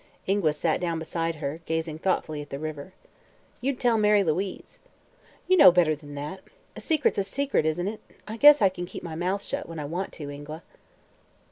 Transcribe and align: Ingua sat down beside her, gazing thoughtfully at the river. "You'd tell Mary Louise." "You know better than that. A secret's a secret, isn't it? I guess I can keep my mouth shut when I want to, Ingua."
Ingua 0.25 0.51
sat 0.53 0.81
down 0.81 0.97
beside 0.97 1.35
her, 1.35 1.59
gazing 1.67 1.99
thoughtfully 1.99 2.41
at 2.41 2.49
the 2.49 2.57
river. 2.57 2.91
"You'd 3.61 3.79
tell 3.79 3.99
Mary 3.99 4.23
Louise." 4.23 4.79
"You 5.47 5.55
know 5.57 5.71
better 5.71 5.95
than 5.95 6.15
that. 6.15 6.41
A 6.75 6.81
secret's 6.81 7.19
a 7.19 7.23
secret, 7.23 7.67
isn't 7.67 7.87
it? 7.87 8.01
I 8.27 8.37
guess 8.37 8.63
I 8.63 8.69
can 8.69 8.87
keep 8.87 9.03
my 9.03 9.13
mouth 9.13 9.43
shut 9.43 9.69
when 9.69 9.77
I 9.77 9.85
want 9.85 10.11
to, 10.13 10.31
Ingua." 10.31 10.63